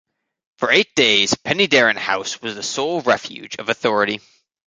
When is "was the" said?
2.41-2.63